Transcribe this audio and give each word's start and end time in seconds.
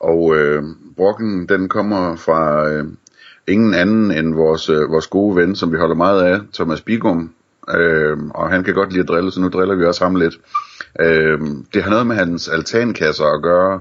Og 0.00 0.36
øh, 0.36 0.62
brokken 0.96 1.48
den 1.48 1.68
kommer 1.68 2.16
fra 2.16 2.68
øh, 2.68 2.84
ingen 3.48 3.74
anden 3.74 4.10
end 4.10 4.34
vores, 4.34 4.68
øh, 4.68 4.90
vores 4.90 5.06
gode 5.06 5.36
ven, 5.36 5.56
som 5.56 5.72
vi 5.72 5.78
holder 5.78 5.94
meget 5.94 6.22
af, 6.22 6.40
Thomas 6.54 6.80
Bigum. 6.80 7.34
Øh, 7.74 8.18
og 8.34 8.50
han 8.50 8.64
kan 8.64 8.74
godt 8.74 8.92
lide 8.92 9.02
at 9.02 9.08
drille, 9.08 9.32
så 9.32 9.40
nu 9.40 9.48
driller 9.48 9.74
vi 9.74 9.84
også 9.84 10.04
ham 10.04 10.16
lidt. 10.16 10.34
Øh, 11.00 11.40
det 11.74 11.82
har 11.82 11.90
noget 11.90 12.06
med 12.06 12.16
hans 12.16 12.48
altankasser 12.48 13.24
at 13.24 13.42
gøre, 13.42 13.80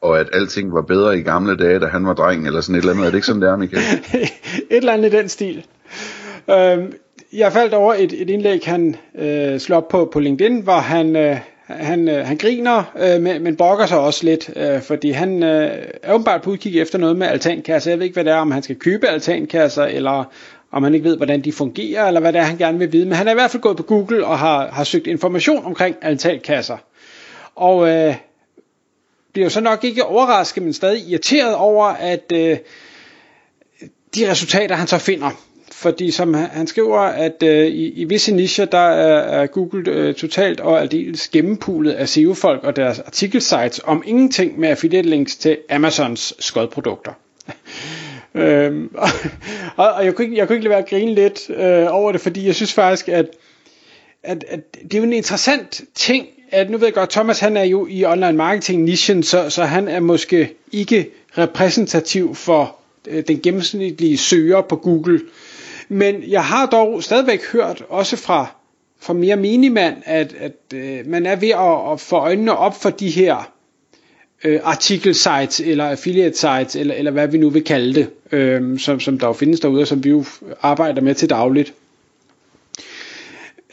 og 0.00 0.20
at 0.20 0.28
alting 0.32 0.74
var 0.74 0.82
bedre 0.82 1.18
i 1.18 1.22
gamle 1.22 1.56
dage, 1.56 1.78
da 1.78 1.86
han 1.86 2.06
var 2.06 2.14
dreng, 2.14 2.46
eller 2.46 2.60
sådan 2.60 2.74
et 2.74 2.80
eller 2.80 2.92
andet. 2.92 3.06
Er 3.06 3.10
det 3.10 3.16
ikke 3.16 3.26
sådan, 3.26 3.42
det 3.42 3.48
er, 3.48 3.56
Michael? 3.56 3.82
et 4.70 4.76
eller 4.76 4.92
andet 4.92 5.14
i 5.14 5.16
den 5.16 5.28
stil. 5.28 5.66
Øh, 6.50 6.78
jeg 7.32 7.52
faldt 7.52 7.74
over 7.74 7.94
et, 7.94 8.22
et 8.22 8.30
indlæg, 8.30 8.60
han 8.64 8.96
øh, 9.18 9.60
slog 9.60 9.76
op 9.76 9.88
på, 9.88 10.10
på 10.12 10.20
LinkedIn, 10.20 10.60
hvor 10.60 10.78
han, 10.78 11.16
øh, 11.16 11.36
han, 11.70 12.08
øh, 12.08 12.26
han 12.26 12.36
griner, 12.36 12.84
øh, 12.98 13.22
men, 13.22 13.42
men 13.42 13.56
brokker 13.56 13.86
sig 13.86 13.98
også 13.98 14.24
lidt, 14.24 14.50
øh, 14.56 14.82
fordi 14.82 15.10
han 15.10 15.42
øh, 15.42 15.86
er 16.02 16.14
åbenbart 16.14 16.42
på 16.42 16.50
udkig 16.50 16.80
efter 16.80 16.98
noget 16.98 17.16
med 17.16 17.26
altankasser. 17.26 17.90
Jeg 17.90 17.98
ved 17.98 18.04
ikke, 18.04 18.14
hvad 18.14 18.24
det 18.24 18.32
er, 18.32 18.36
om 18.36 18.50
han 18.50 18.62
skal 18.62 18.76
købe 18.76 19.08
altankasser, 19.08 19.84
eller 19.84 20.24
om 20.72 20.82
han 20.82 20.94
ikke 20.94 21.08
ved, 21.08 21.16
hvordan 21.16 21.40
de 21.40 21.52
fungerer, 21.52 22.06
eller 22.06 22.20
hvad 22.20 22.32
det 22.32 22.38
er, 22.38 22.44
han 22.44 22.56
gerne 22.56 22.78
vil 22.78 22.92
vide. 22.92 23.06
Men 23.06 23.14
han 23.14 23.26
er 23.26 23.30
i 23.30 23.34
hvert 23.34 23.50
fald 23.50 23.62
gået 23.62 23.76
på 23.76 23.82
Google 23.82 24.26
og 24.26 24.38
har, 24.38 24.70
har 24.70 24.84
søgt 24.84 25.06
information 25.06 25.64
omkring 25.64 25.96
altankasser. 26.02 26.76
Og 27.54 27.88
øh, 27.88 28.16
bliver 29.32 29.46
jo 29.46 29.50
så 29.50 29.60
nok 29.60 29.84
ikke 29.84 30.04
overrasket, 30.04 30.62
men 30.62 30.72
stadig 30.72 31.08
irriteret 31.08 31.54
over, 31.54 31.84
at 31.86 32.32
øh, 32.34 32.58
de 34.14 34.30
resultater, 34.30 34.74
han 34.74 34.86
så 34.86 34.98
finder, 34.98 35.30
fordi 35.72 36.10
som 36.10 36.34
han 36.34 36.66
skriver, 36.66 36.98
at 36.98 37.42
øh, 37.42 37.66
i, 37.66 37.88
i 37.88 38.04
visse 38.04 38.34
nischer, 38.34 38.64
der 38.64 38.78
er, 38.78 39.42
er 39.42 39.46
Google 39.46 39.90
øh, 39.90 40.14
totalt 40.14 40.60
og 40.60 40.80
aldeles 40.80 41.28
gennempulet 41.28 41.92
af 41.92 42.08
SEO-folk 42.08 42.64
og 42.64 42.76
deres 42.76 42.98
artikelsites 42.98 43.80
om 43.84 44.02
ingenting 44.06 44.58
med 44.58 44.68
affiliate 44.68 45.08
links 45.08 45.36
til 45.36 45.58
Amazons 45.70 46.34
skodprodukter. 46.38 47.12
øhm, 48.34 48.94
og, 49.76 49.92
og 49.92 50.04
jeg, 50.04 50.14
kunne 50.14 50.24
ikke, 50.24 50.36
jeg 50.36 50.46
kunne 50.46 50.56
ikke 50.56 50.64
lade 50.64 50.70
være 50.70 50.82
at 50.82 50.88
grine 50.88 51.14
lidt 51.14 51.50
øh, 51.50 51.86
over 51.90 52.12
det, 52.12 52.20
fordi 52.20 52.46
jeg 52.46 52.54
synes 52.54 52.72
faktisk, 52.72 53.08
at, 53.08 53.26
at, 54.22 54.44
at 54.48 54.60
det 54.82 54.94
er 54.94 54.98
jo 54.98 55.04
en 55.04 55.12
interessant 55.12 55.80
ting, 55.94 56.26
at 56.50 56.70
nu 56.70 56.78
ved 56.78 56.86
jeg 56.86 56.94
godt, 56.94 57.10
Thomas 57.10 57.40
han 57.40 57.56
er 57.56 57.64
jo 57.64 57.86
i 57.90 58.04
online 58.04 58.32
marketing 58.32 58.82
nichen, 58.82 59.22
så, 59.22 59.50
så 59.50 59.64
han 59.64 59.88
er 59.88 60.00
måske 60.00 60.54
ikke 60.72 61.10
repræsentativ 61.38 62.34
for 62.34 62.79
Øh, 63.08 63.22
den 63.28 63.40
gennemsnitlige 63.40 64.18
søger 64.18 64.60
på 64.60 64.76
Google. 64.76 65.20
Men 65.88 66.22
jeg 66.28 66.44
har 66.44 66.66
dog 66.66 67.02
stadigvæk 67.02 67.44
hørt, 67.52 67.84
også 67.88 68.16
fra, 68.16 68.46
fra 69.00 69.12
mere 69.12 69.36
minimand, 69.36 69.96
at, 70.04 70.34
at 70.38 70.52
øh, 70.74 71.06
man 71.06 71.26
er 71.26 71.36
ved 71.36 71.48
at, 71.48 71.92
at 71.92 72.00
få 72.00 72.16
øjnene 72.16 72.56
op 72.56 72.82
for 72.82 72.90
de 72.90 73.10
her 73.10 73.52
øh, 74.44 74.60
artikelsites, 74.62 75.60
eller 75.60 75.84
affiliate 75.84 76.38
sites, 76.38 76.76
eller, 76.76 76.94
eller 76.94 77.10
hvad 77.10 77.28
vi 77.28 77.38
nu 77.38 77.50
vil 77.50 77.64
kalde 77.64 77.94
det, 77.94 78.10
øh, 78.32 78.78
som, 78.78 79.00
som 79.00 79.18
der 79.18 79.26
jo 79.26 79.32
findes 79.32 79.60
derude, 79.60 79.80
og 79.80 79.86
som 79.86 80.04
vi 80.04 80.10
jo 80.10 80.24
arbejder 80.62 81.02
med 81.02 81.14
til 81.14 81.30
dagligt. 81.30 81.74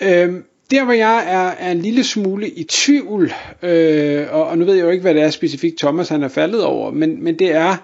Øh, 0.01 0.33
der 0.71 0.83
hvor 0.83 0.93
jeg 0.93 1.23
er, 1.27 1.67
er 1.67 1.71
en 1.71 1.81
lille 1.81 2.03
smule 2.03 2.49
i 2.49 2.63
tvivl, 2.63 3.33
øh, 3.61 4.25
og, 4.31 4.47
og 4.47 4.57
nu 4.57 4.65
ved 4.65 4.75
jeg 4.75 4.83
jo 4.83 4.89
ikke, 4.89 5.01
hvad 5.01 5.13
det 5.13 5.23
er 5.23 5.29
specifikt 5.29 5.79
Thomas 5.79 6.09
han 6.09 6.23
er 6.23 6.27
faldet 6.27 6.63
over, 6.63 6.91
men, 6.91 7.23
men 7.23 7.39
det 7.39 7.51
er, 7.51 7.75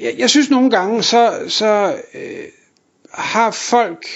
jeg, 0.00 0.14
jeg 0.18 0.30
synes 0.30 0.50
nogle 0.50 0.70
gange, 0.70 1.02
så, 1.02 1.32
så 1.48 1.94
øh, 2.14 2.44
har 3.12 3.50
folk 3.50 4.06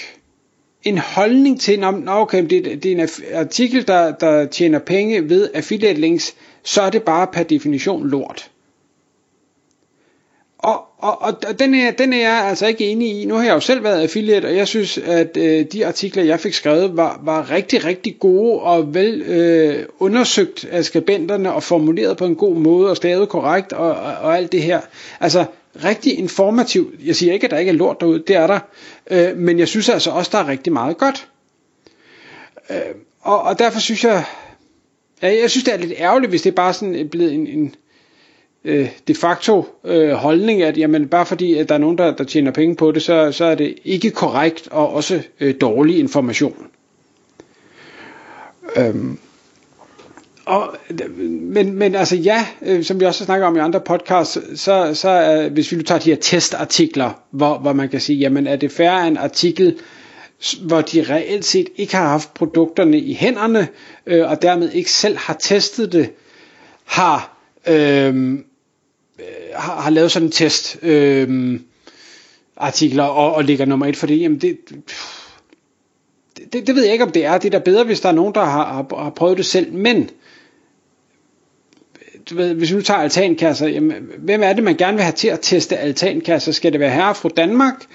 en 0.83 0.97
holdning 0.97 1.61
til, 1.61 1.79
når, 1.79 2.03
okay, 2.07 2.43
det, 2.49 2.83
det 2.83 2.85
er 2.85 3.01
en 3.01 3.09
artikel, 3.33 3.87
der, 3.87 4.11
der 4.11 4.45
tjener 4.45 4.79
penge 4.79 5.29
ved 5.29 5.49
affiliate 5.53 5.99
links, 6.01 6.35
så 6.63 6.81
er 6.81 6.89
det 6.89 7.03
bare 7.03 7.27
per 7.27 7.43
definition 7.43 8.09
lort. 8.09 8.49
Og, 10.57 10.81
og, 10.97 11.21
og 11.21 11.59
den, 11.59 11.75
er, 11.75 11.91
den 11.91 12.13
er 12.13 12.17
jeg 12.17 12.45
altså 12.49 12.67
ikke 12.67 12.85
enig 12.85 13.21
i. 13.21 13.25
Nu 13.25 13.35
har 13.35 13.43
jeg 13.43 13.53
jo 13.53 13.59
selv 13.59 13.83
været 13.83 14.01
affiliate, 14.01 14.45
og 14.45 14.55
jeg 14.55 14.67
synes, 14.67 14.97
at 14.97 15.37
øh, 15.37 15.65
de 15.71 15.85
artikler, 15.85 16.23
jeg 16.23 16.39
fik 16.39 16.53
skrevet, 16.53 16.97
var, 16.97 17.19
var 17.23 17.51
rigtig, 17.51 17.85
rigtig 17.85 18.19
gode 18.19 18.61
og 18.61 18.93
vel 18.93 19.21
øh, 19.21 19.85
undersøgt 19.99 20.65
af 20.65 20.85
skribenterne 20.85 21.53
og 21.53 21.63
formuleret 21.63 22.17
på 22.17 22.25
en 22.25 22.35
god 22.35 22.55
måde 22.55 22.89
og 22.89 22.97
stavet 22.97 23.29
korrekt 23.29 23.73
og, 23.73 23.91
og, 23.91 24.13
og 24.21 24.37
alt 24.37 24.51
det 24.51 24.61
her. 24.61 24.81
Altså, 25.19 25.45
rigtig 25.83 26.19
informativ. 26.19 26.91
Jeg 27.05 27.15
siger 27.15 27.33
ikke, 27.33 27.45
at 27.45 27.51
der 27.51 27.57
ikke 27.57 27.69
er 27.69 27.73
lort 27.75 28.01
derude, 28.01 28.23
det 28.27 28.35
er 28.35 28.47
der. 28.47 28.59
Øh, 29.11 29.37
men 29.37 29.59
jeg 29.59 29.67
synes 29.67 29.89
altså 29.89 30.11
også, 30.11 30.29
der 30.33 30.37
er 30.37 30.47
rigtig 30.47 30.73
meget 30.73 30.97
godt. 30.97 31.27
Øh, 32.69 32.77
og, 33.21 33.41
og 33.41 33.59
derfor 33.59 33.79
synes 33.79 34.03
jeg, 34.03 34.23
ja, 35.21 35.39
jeg 35.41 35.51
synes 35.51 35.63
det 35.63 35.73
er 35.73 35.77
lidt 35.77 35.93
ærgerligt, 35.97 36.29
hvis 36.29 36.41
det 36.41 36.49
er 36.51 36.55
bare 36.55 36.73
sådan 36.73 37.09
blevet 37.11 37.33
en, 37.33 37.47
en 37.47 37.75
øh, 38.63 38.89
de 39.07 39.15
facto 39.15 39.65
øh, 39.83 40.11
holdning, 40.11 40.61
at 40.61 40.77
jamen, 40.77 41.07
bare 41.07 41.25
fordi 41.25 41.53
at 41.53 41.69
der 41.69 41.75
er 41.75 41.79
nogen, 41.79 41.97
der, 41.97 42.15
der 42.15 42.23
tjener 42.23 42.51
penge 42.51 42.75
på 42.75 42.91
det, 42.91 43.01
så, 43.01 43.31
så 43.31 43.45
er 43.45 43.55
det 43.55 43.75
ikke 43.83 44.11
korrekt 44.11 44.67
og 44.71 44.93
også 44.93 45.21
øh, 45.39 45.55
dårlig 45.61 45.99
information. 45.99 46.67
Øhm, 48.75 49.17
og, 50.45 50.75
men, 51.27 51.73
men 51.73 51.95
altså 51.95 52.15
ja, 52.15 52.45
øh, 52.61 52.83
som 52.83 52.99
vi 52.99 53.05
også 53.05 53.25
snakker 53.25 53.47
om 53.47 53.55
i 53.55 53.59
andre 53.59 53.79
podcasts, 53.81 54.59
så, 54.61 54.91
så 54.93 55.09
øh, 55.09 55.53
hvis 55.53 55.71
vi 55.71 55.77
nu 55.77 55.83
tager 55.83 55.99
de 55.99 56.09
her 56.09 56.17
testartikler, 56.21 57.11
hvor, 57.31 57.57
hvor 57.57 57.73
man 57.73 57.89
kan 57.89 57.99
sige, 58.01 58.19
jamen 58.19 58.47
er 58.47 58.55
det 58.55 58.71
færre 58.71 59.07
en 59.07 59.17
artikel, 59.17 59.79
hvor 60.61 60.81
de 60.81 61.03
reelt 61.09 61.45
set 61.45 61.69
ikke 61.75 61.95
har 61.95 62.07
haft 62.07 62.33
produkterne 62.33 62.99
i 62.99 63.13
hænderne, 63.13 63.67
øh, 64.05 64.29
og 64.29 64.41
dermed 64.41 64.71
ikke 64.71 64.91
selv 64.91 65.17
har 65.17 65.37
testet 65.39 65.91
det, 65.91 66.09
har, 66.85 67.37
øhm, 67.67 68.43
øh, 69.19 69.25
har, 69.55 69.81
har 69.81 69.89
lavet 69.89 70.11
sådan 70.11 70.27
en 70.27 70.31
test 70.31 70.77
øh, 70.81 71.59
artikler 72.57 73.03
og, 73.03 73.35
og 73.35 73.43
ligger 73.43 73.65
nummer 73.65 73.85
et 73.85 73.97
for 73.97 74.07
det, 74.07 74.21
jamen 74.21 74.37
det, 74.41 74.57
det, 76.53 76.67
det 76.67 76.75
ved 76.75 76.83
jeg 76.83 76.93
ikke 76.93 77.05
om 77.05 77.11
det 77.11 77.25
er, 77.25 77.37
det 77.37 77.45
er 77.53 77.59
da 77.59 77.63
bedre 77.63 77.83
hvis 77.83 78.01
der 78.01 78.09
er 78.09 78.13
nogen 78.13 78.33
der 78.35 78.45
har, 78.45 78.65
har, 78.73 79.03
har 79.03 79.09
prøvet 79.09 79.37
det 79.37 79.45
selv, 79.45 79.73
men 79.73 80.09
du 82.33 82.37
ved, 82.37 82.53
hvis 82.53 82.71
vi 82.71 82.75
nu 82.75 82.81
tager 82.81 82.99
altankasser, 82.99 83.67
jamen, 83.67 84.09
hvem 84.17 84.43
er 84.43 84.53
det, 84.53 84.63
man 84.63 84.75
gerne 84.75 84.97
vil 84.97 85.03
have 85.03 85.13
til 85.13 85.27
at 85.27 85.39
teste 85.41 85.77
altankasser? 85.77 86.51
Skal 86.51 86.71
det 86.71 86.79
være 86.79 86.89
herre 86.89 87.15
fra 87.15 87.29
Danmark? 87.29 87.85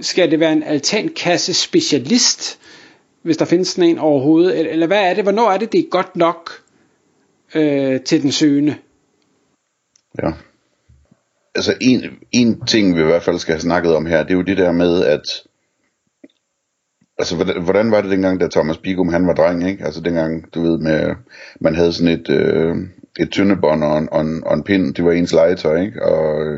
Skal 0.00 0.30
det 0.30 0.40
være 0.40 0.52
en 0.52 0.62
altankasse 0.62 1.54
specialist, 1.54 2.58
hvis 3.22 3.36
der 3.36 3.44
findes 3.44 3.68
sådan 3.68 3.90
en 3.90 3.98
overhovedet? 3.98 4.72
Eller 4.72 4.86
hvad 4.86 5.10
er 5.10 5.14
det? 5.14 5.24
Hvornår 5.24 5.50
er 5.50 5.58
det, 5.58 5.72
det 5.72 5.80
er 5.80 5.88
godt 5.90 6.16
nok 6.16 6.50
øh, 7.54 8.00
til 8.00 8.22
den 8.22 8.32
søgende? 8.32 8.76
Ja. 10.22 10.30
Altså 11.54 11.74
en, 11.80 12.02
en 12.32 12.66
ting, 12.66 12.96
vi 12.96 13.00
i 13.00 13.04
hvert 13.04 13.22
fald 13.22 13.38
skal 13.38 13.52
have 13.52 13.60
snakket 13.60 13.94
om 13.94 14.06
her, 14.06 14.22
det 14.22 14.30
er 14.30 14.34
jo 14.34 14.42
det 14.42 14.58
der 14.58 14.72
med, 14.72 15.04
at 15.04 15.22
Altså, 17.18 17.36
hvordan, 17.36 17.62
hvordan 17.62 17.90
var 17.90 18.00
det 18.00 18.10
dengang, 18.10 18.40
da 18.40 18.48
Thomas 18.48 18.78
Bigum, 18.78 19.08
han 19.08 19.26
var 19.26 19.34
dreng, 19.34 19.68
ikke? 19.68 19.84
Altså, 19.84 20.00
dengang, 20.00 20.54
du 20.54 20.62
ved, 20.62 20.78
med, 20.78 21.14
man 21.60 21.74
havde 21.74 21.92
sådan 21.92 22.20
et, 22.20 22.30
øh, 22.30 22.76
et 23.20 23.30
tyndebånd 23.30 23.84
og 23.84 23.98
en, 23.98 24.08
og, 24.12 24.20
en, 24.20 24.44
og 24.46 24.54
en 24.54 24.62
pind, 24.62 24.94
det 24.94 25.04
var 25.04 25.12
ens 25.12 25.32
legetøj, 25.32 25.80
ikke? 25.80 26.02
Og, 26.02 26.56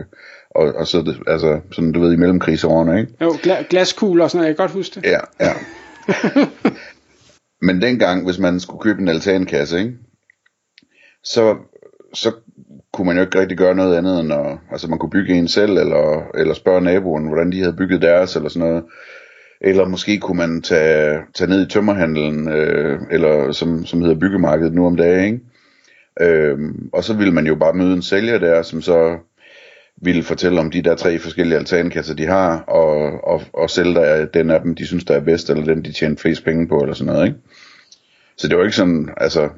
og, 0.51 0.75
og 0.75 0.87
så, 0.87 1.03
det, 1.03 1.17
altså, 1.27 1.61
sådan, 1.73 1.93
du 1.93 2.01
ved, 2.01 2.13
i 2.13 2.17
mellemkrigsårene, 2.17 3.01
ikke? 3.01 3.13
Jo, 3.21 3.37
gla, 3.43 3.65
glaskugler 3.71 4.25
og 4.25 4.31
sådan 4.31 4.39
noget, 4.39 4.49
jeg 4.49 4.57
kan 4.57 4.63
godt 4.63 4.73
huske 4.73 5.01
det. 5.01 5.07
Ja, 5.07 5.21
ja. 5.41 5.53
Men 7.67 7.83
dengang, 7.83 8.25
hvis 8.25 8.39
man 8.39 8.61
skulle 8.61 8.81
købe 8.81 9.03
en 9.03 9.09
altankasse, 9.09 9.79
ikke? 9.79 9.95
Så, 11.25 11.57
så 12.15 12.33
kunne 12.93 13.07
man 13.07 13.17
jo 13.17 13.23
ikke 13.23 13.41
rigtig 13.41 13.59
gøre 13.59 13.75
noget 13.75 13.97
andet 13.97 14.21
end 14.21 14.33
at, 14.33 14.59
altså 14.71 14.89
man 14.89 14.99
kunne 14.99 15.11
bygge 15.11 15.35
en 15.35 15.49
selv, 15.49 15.79
eller, 15.79 16.31
eller 16.35 16.55
spørge 16.55 16.81
naboen, 16.81 17.27
hvordan 17.27 17.53
de 17.53 17.61
havde 17.61 17.77
bygget 17.77 18.03
deres, 18.03 18.37
eller 18.37 18.49
sådan 18.49 18.69
noget. 18.69 18.85
Eller 19.61 19.89
måske 19.89 20.19
kunne 20.19 20.37
man 20.37 20.63
tage, 20.63 21.19
tage 21.35 21.51
ned 21.51 21.67
i 21.67 21.71
tømmerhandlen, 21.71 22.49
øh, 22.49 23.01
eller 23.11 23.53
som, 23.53 23.87
som 23.87 24.01
hedder 24.01 24.21
byggemarkedet 24.21 24.75
nu 24.75 24.87
om 24.87 24.97
dagen, 24.97 25.25
ikke? 25.25 25.45
Øhm, 26.21 26.89
og 26.93 27.05
så 27.05 27.15
ville 27.15 27.33
man 27.33 27.47
jo 27.47 27.55
bare 27.55 27.73
møde 27.73 27.93
en 27.93 28.03
sælger 28.03 28.39
der, 28.39 28.63
som 28.63 28.83
så 28.83 29.19
ville 29.97 30.23
fortælle 30.23 30.61
om 30.61 30.71
de 30.71 30.83
der 30.83 30.95
tre 30.95 31.19
forskellige 31.19 31.59
altankasser, 31.59 32.15
de 32.15 32.27
har, 32.27 32.61
og, 32.61 33.25
og, 33.25 33.43
og 33.53 33.71
sælge 33.71 33.95
der 33.95 34.27
den 34.27 34.51
af 34.51 34.61
dem, 34.61 34.75
de 34.75 34.87
synes, 34.87 35.05
der 35.05 35.15
er 35.15 35.21
bedst, 35.21 35.51
eller 35.51 35.65
den, 35.65 35.85
de 35.85 35.93
tjener 35.93 36.17
flest 36.17 36.45
penge 36.45 36.69
på, 36.69 36.79
eller 36.79 36.95
sådan 36.95 37.13
noget, 37.13 37.27
ikke? 37.27 37.39
Så 38.37 38.49
det 38.49 38.59
var 38.59 38.65
ikke 38.65 38.77
sådan, 38.77 39.09
altså, 39.17 39.49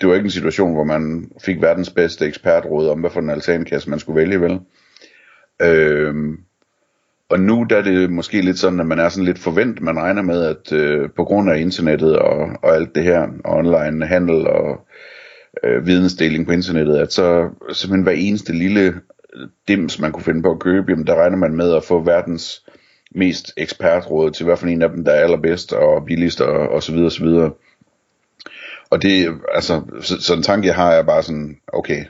det 0.00 0.08
var 0.08 0.14
ikke 0.14 0.24
en 0.24 0.30
situation, 0.30 0.72
hvor 0.72 0.84
man 0.84 1.30
fik 1.44 1.60
verdens 1.62 1.90
bedste 1.90 2.26
ekspertråd 2.26 2.88
om, 2.88 3.00
hvad 3.00 3.10
for 3.10 3.20
en 3.20 3.30
altankasse 3.30 3.90
man 3.90 3.98
skulle 3.98 4.20
vælge, 4.20 4.40
vel? 4.40 4.60
Øhm, 5.62 6.38
og 7.28 7.40
nu 7.40 7.66
der 7.70 7.76
er 7.76 7.82
det 7.82 8.10
måske 8.10 8.40
lidt 8.40 8.58
sådan, 8.58 8.80
at 8.80 8.86
man 8.86 8.98
er 8.98 9.08
sådan 9.08 9.24
lidt 9.24 9.38
forvent. 9.38 9.80
Man 9.80 9.98
regner 9.98 10.22
med, 10.22 10.44
at 10.44 10.72
øh, 10.72 11.10
på 11.16 11.24
grund 11.24 11.50
af 11.50 11.58
internettet 11.58 12.18
og, 12.18 12.48
og 12.62 12.74
alt 12.74 12.94
det 12.94 13.02
her, 13.04 13.28
online 13.44 14.06
handel 14.06 14.46
og 14.46 14.86
øh, 15.64 15.86
vidensdeling 15.86 16.46
på 16.46 16.52
internettet, 16.52 16.96
at 16.96 17.12
så 17.12 17.48
simpelthen 17.72 18.02
hver 18.02 18.12
eneste 18.12 18.52
lille 18.52 18.94
dims, 19.68 19.98
man 19.98 20.12
kunne 20.12 20.22
finde 20.22 20.42
på 20.42 20.50
at 20.50 20.58
købe, 20.58 20.90
jamen 20.90 21.06
der 21.06 21.14
regner 21.14 21.36
man 21.36 21.56
med 21.56 21.74
at 21.74 21.84
få 21.84 22.02
verdens 22.02 22.64
mest 23.10 23.52
ekspertråd 23.56 24.30
til, 24.30 24.44
hvad 24.44 24.56
for 24.56 24.66
en 24.66 24.82
af 24.82 24.88
dem, 24.88 25.04
der 25.04 25.12
er 25.12 25.20
allerbedst 25.20 25.72
og 25.72 26.04
billigst 26.04 26.40
og, 26.40 26.68
og 26.68 26.82
så 26.82 26.92
videre 26.92 27.06
og 27.06 27.12
så 27.12 27.24
videre. 27.24 27.52
Og 28.90 29.02
det, 29.02 29.28
altså, 29.54 29.82
så, 30.00 30.20
så 30.20 30.34
en 30.34 30.42
tanke 30.42 30.66
jeg 30.66 30.74
har 30.74 30.92
er 30.92 31.02
bare 31.02 31.22
sådan, 31.22 31.56
okay, 31.72 32.04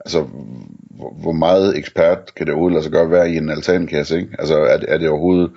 altså, 0.00 0.26
hvor, 0.90 1.14
hvor 1.20 1.32
meget 1.32 1.76
ekspert 1.78 2.34
kan 2.36 2.46
det 2.46 2.52
overhovedet 2.54 2.74
lade 2.74 2.82
sig 2.82 2.92
gøre 2.92 3.10
være 3.10 3.30
i 3.30 3.36
en 3.36 3.50
altankasse, 3.50 4.16
ikke? 4.16 4.36
Altså, 4.38 4.58
er, 4.58 4.78
er 4.88 4.98
det 4.98 5.08
overhovedet 5.08 5.50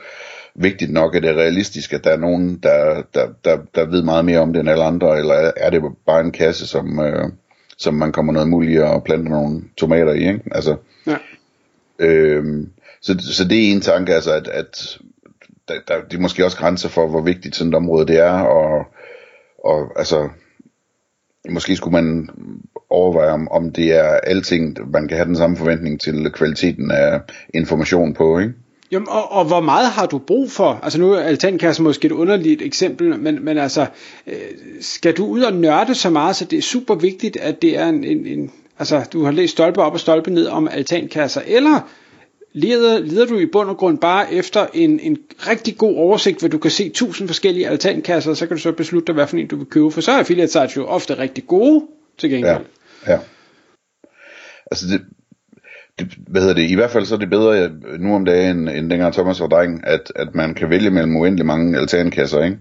vigtigt 0.55 0.91
nok, 0.91 1.15
at 1.15 1.23
det 1.23 1.29
er 1.29 1.35
realistisk, 1.35 1.93
at 1.93 2.03
der 2.03 2.09
er 2.09 2.17
nogen, 2.17 2.59
der, 2.63 3.01
der, 3.13 3.27
der, 3.45 3.57
der 3.75 3.85
ved 3.85 4.03
meget 4.03 4.25
mere 4.25 4.39
om 4.39 4.53
det 4.53 4.59
end 4.59 4.69
alle 4.69 4.83
andre, 4.83 5.17
eller 5.17 5.51
er 5.57 5.69
det 5.69 5.81
bare 6.05 6.21
en 6.21 6.31
kasse, 6.31 6.67
som, 6.67 6.99
øh, 6.99 7.29
som 7.77 7.93
man 7.93 8.11
kommer 8.11 8.33
noget 8.33 8.49
muligt 8.49 8.83
at 8.83 9.03
plante 9.03 9.29
nogle 9.29 9.61
tomater 9.77 10.13
i, 10.13 10.27
ikke? 10.27 10.41
Altså, 10.51 10.75
ja. 11.07 11.17
øhm, 11.99 12.69
så, 13.01 13.15
så 13.19 13.47
det 13.47 13.67
er 13.67 13.71
en 13.71 13.81
tanke, 13.81 14.15
altså, 14.15 14.33
at, 14.33 14.47
at 14.47 14.99
der, 15.67 15.73
der, 15.87 16.01
det 16.09 16.17
er 16.17 16.21
måske 16.21 16.45
også 16.45 16.57
grænser 16.57 16.89
for, 16.89 17.07
hvor 17.07 17.21
vigtigt 17.21 17.55
sådan 17.55 17.69
et 17.69 17.75
område 17.75 18.07
det 18.07 18.19
er, 18.19 18.39
og, 18.39 18.85
og 19.63 19.99
altså, 19.99 20.29
måske 21.49 21.75
skulle 21.75 22.01
man 22.01 22.29
overveje, 22.89 23.31
om, 23.31 23.47
om 23.47 23.71
det 23.71 23.93
er 23.97 24.09
alting, 24.09 24.91
man 24.91 25.07
kan 25.07 25.17
have 25.17 25.27
den 25.27 25.35
samme 25.35 25.57
forventning 25.57 26.01
til 26.01 26.31
kvaliteten 26.31 26.91
af 26.91 27.21
information 27.53 28.13
på, 28.13 28.39
ikke? 28.39 28.53
Jamen, 28.91 29.07
og, 29.09 29.31
og 29.31 29.45
hvor 29.45 29.59
meget 29.59 29.89
har 29.89 30.05
du 30.05 30.17
brug 30.17 30.51
for? 30.51 30.79
Altså 30.83 30.99
nu 30.99 31.11
er 31.11 31.19
altankassen 31.19 31.83
måske 31.83 32.05
et 32.05 32.11
underligt 32.11 32.61
eksempel, 32.61 33.19
men, 33.19 33.45
men 33.45 33.57
altså, 33.57 33.85
øh, 34.27 34.35
skal 34.81 35.13
du 35.13 35.25
ud 35.25 35.41
og 35.41 35.53
nørde 35.53 35.95
så 35.95 36.09
meget, 36.09 36.35
så 36.35 36.45
det 36.45 36.57
er 36.57 36.61
super 36.61 36.95
vigtigt, 36.95 37.37
at 37.37 37.61
det 37.61 37.77
er 37.77 37.87
en, 37.87 38.03
en, 38.03 38.25
en 38.27 38.51
altså 38.79 39.05
du 39.13 39.23
har 39.23 39.31
læst 39.31 39.51
stolpe 39.51 39.81
op 39.81 39.93
og 39.93 39.99
stolpe 39.99 40.31
ned 40.31 40.47
om 40.47 40.67
altankasser, 40.67 41.41
eller 41.47 41.89
leder, 42.53 42.99
leder 42.99 43.25
du 43.25 43.37
i 43.37 43.45
bund 43.45 43.69
og 43.69 43.77
grund 43.77 43.97
bare 43.97 44.33
efter 44.33 44.67
en, 44.73 44.99
en 44.99 45.17
rigtig 45.47 45.77
god 45.77 45.95
oversigt, 45.95 46.39
hvor 46.39 46.47
du 46.47 46.57
kan 46.57 46.71
se 46.71 46.89
tusind 46.89 47.27
forskellige 47.27 47.67
altankasser, 47.67 48.33
så 48.33 48.47
kan 48.47 48.57
du 48.57 48.61
så 48.61 48.71
beslutte 48.71 49.07
dig, 49.07 49.13
hvad 49.13 49.27
for 49.27 49.37
en 49.37 49.47
du 49.47 49.55
vil 49.55 49.65
købe, 49.65 49.91
for 49.91 50.01
så 50.01 50.11
er 50.11 50.17
affiliate 50.17 50.51
sites 50.51 50.75
jo 50.75 50.85
ofte 50.85 51.17
rigtig 51.17 51.47
gode 51.47 51.85
til 52.17 52.29
gengæld. 52.29 52.65
Ja, 53.07 53.11
ja. 53.11 53.19
Altså 54.71 54.87
det, 54.87 55.01
det, 55.99 56.17
hvad 56.27 56.41
hedder 56.41 56.55
det, 56.55 56.69
i 56.69 56.75
hvert 56.75 56.91
fald 56.91 57.05
så 57.05 57.15
er 57.15 57.19
det 57.19 57.29
bedre 57.29 57.63
øh, 57.63 57.99
nu 57.99 58.15
om 58.15 58.25
dagen, 58.25 58.57
end, 58.57 58.69
end 58.69 58.89
dengang 58.89 59.13
Thomas 59.13 59.41
var 59.41 59.47
dreng, 59.47 59.87
at, 59.87 60.11
at 60.15 60.35
man 60.35 60.53
kan 60.53 60.69
vælge 60.69 60.89
mellem 60.89 61.15
uendelig 61.15 61.45
mange 61.45 61.77
altankasser, 61.77 62.43
ikke? 62.43 62.57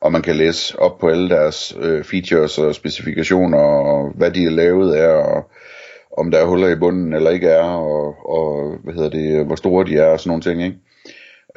Og 0.00 0.12
man 0.12 0.22
kan 0.22 0.36
læse 0.36 0.78
op 0.78 0.98
på 0.98 1.08
alle 1.08 1.28
deres 1.28 1.76
øh, 1.80 2.04
features 2.04 2.58
og 2.58 2.74
specifikationer, 2.74 3.58
og 3.58 4.12
hvad 4.16 4.30
de 4.30 4.44
er 4.44 4.50
lavet 4.50 4.94
af, 4.94 5.08
og 5.08 5.50
om 6.18 6.30
der 6.30 6.38
er 6.38 6.46
huller 6.46 6.68
i 6.68 6.78
bunden 6.78 7.12
eller 7.12 7.30
ikke 7.30 7.48
er, 7.48 7.62
og, 7.62 8.14
og 8.28 8.76
hvad 8.84 8.94
hedder 8.94 9.10
det, 9.10 9.46
hvor 9.46 9.56
store 9.56 9.84
de 9.84 9.96
er 9.96 10.06
og 10.06 10.20
sådan 10.20 10.28
nogle 10.28 10.42
ting, 10.42 10.64
ikke? 10.64 10.76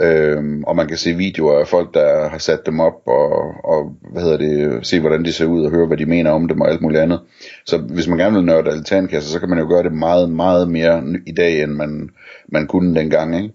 Øhm, 0.01 0.63
og 0.63 0.75
man 0.75 0.87
kan 0.87 0.97
se 0.97 1.13
videoer 1.13 1.59
af 1.59 1.67
folk, 1.67 1.93
der 1.93 2.29
har 2.29 2.37
sat 2.37 2.65
dem 2.65 2.79
op, 2.79 3.01
og, 3.05 3.31
og 3.63 3.95
hvad 4.11 4.21
hedder 4.23 4.37
det, 4.37 4.87
se 4.87 4.99
hvordan 4.99 5.25
de 5.25 5.33
ser 5.33 5.45
ud, 5.45 5.65
og 5.65 5.71
høre 5.71 5.87
hvad 5.87 5.97
de 5.97 6.05
mener 6.05 6.31
om 6.31 6.47
dem 6.47 6.61
og 6.61 6.69
alt 6.69 6.81
muligt 6.81 7.01
andet. 7.01 7.19
Så 7.65 7.77
hvis 7.77 8.07
man 8.07 8.17
gerne 8.17 8.35
vil 8.35 8.45
nørde 8.45 8.71
altankasser, 8.71 9.31
så 9.31 9.39
kan 9.39 9.49
man 9.49 9.59
jo 9.59 9.67
gøre 9.67 9.83
det 9.83 9.93
meget, 9.93 10.29
meget 10.29 10.71
mere 10.71 11.03
i 11.25 11.31
dag, 11.31 11.63
end 11.63 11.71
man, 11.71 12.09
man 12.47 12.67
kunne 12.67 12.95
dengang, 12.95 13.35
ikke? 13.35 13.53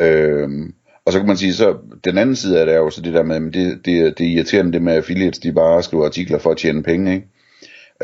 Øhm, 0.00 0.74
og 1.04 1.12
så 1.12 1.18
kan 1.18 1.26
man 1.26 1.36
sige, 1.36 1.54
så 1.54 1.76
den 2.04 2.18
anden 2.18 2.36
side 2.36 2.60
af 2.60 2.66
det 2.66 2.74
er 2.74 2.78
jo 2.78 2.90
så 2.90 3.00
det 3.00 3.14
der 3.14 3.22
med, 3.22 3.40
det, 3.40 3.80
det, 3.84 4.18
det 4.18 4.26
er 4.26 4.30
irriterende 4.30 4.72
det 4.72 4.82
med 4.82 4.92
affiliates, 4.92 5.38
de 5.38 5.52
bare 5.52 5.82
skriver 5.82 6.04
artikler 6.04 6.38
for 6.38 6.50
at 6.50 6.56
tjene 6.56 6.82
penge, 6.82 7.14
ikke? 7.14 7.28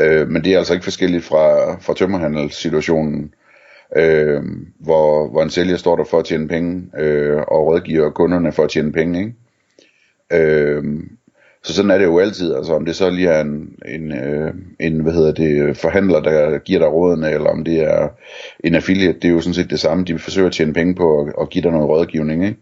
Øh, 0.00 0.28
men 0.28 0.44
det 0.44 0.52
er 0.52 0.58
altså 0.58 0.72
ikke 0.72 0.84
forskelligt 0.84 1.24
fra, 1.24 1.74
fra 1.80 1.94
tømmerhandelssituationen, 1.94 3.34
øh, 3.96 4.42
hvor, 4.78 5.28
hvor 5.28 5.42
en 5.42 5.50
sælger 5.50 5.76
står 5.76 5.96
der 5.96 6.04
for 6.04 6.18
at 6.18 6.24
tjene 6.24 6.48
penge, 6.48 6.82
øh, 6.98 7.36
og 7.36 7.66
rådgiver 7.66 8.10
kunderne 8.10 8.52
for 8.52 8.64
at 8.64 8.70
tjene 8.70 8.92
penge, 8.92 9.18
ikke? 9.18 9.34
Øh, 10.32 10.84
så 11.62 11.74
sådan 11.74 11.90
er 11.90 11.98
det 11.98 12.04
jo 12.04 12.18
altid, 12.18 12.54
altså 12.54 12.72
om 12.74 12.84
det 12.84 12.96
så 12.96 13.10
lige 13.10 13.28
er 13.28 13.40
en, 13.40 13.76
en, 13.88 14.12
øh, 14.12 14.54
en 14.80 15.00
hvad 15.00 15.12
hedder 15.12 15.32
det, 15.32 15.76
forhandler, 15.76 16.20
der 16.20 16.58
giver 16.58 16.78
dig 16.78 16.92
rådene, 16.92 17.30
eller 17.30 17.50
om 17.50 17.64
det 17.64 17.80
er 17.80 18.08
en 18.64 18.74
affiliate, 18.74 19.18
det 19.18 19.28
er 19.28 19.32
jo 19.32 19.40
sådan 19.40 19.54
set 19.54 19.70
det 19.70 19.80
samme, 19.80 20.04
de 20.04 20.18
forsøger 20.18 20.48
at 20.48 20.52
tjene 20.52 20.72
penge 20.72 20.94
på 20.94 21.20
at, 21.20 21.32
at 21.40 21.50
give 21.50 21.62
dig 21.62 21.70
noget 21.70 21.88
rådgivning, 21.88 22.44
ikke? 22.44 22.58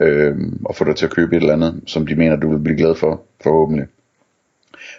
Øh, 0.00 0.36
og 0.64 0.76
få 0.76 0.84
dig 0.84 0.96
til 0.96 1.06
at 1.06 1.14
købe 1.14 1.36
et 1.36 1.40
eller 1.40 1.54
andet, 1.54 1.80
som 1.86 2.06
de 2.06 2.14
mener, 2.14 2.36
du 2.36 2.50
vil 2.50 2.58
blive 2.58 2.76
glad 2.76 2.94
for, 2.94 3.22
forhåbentlig 3.40 3.86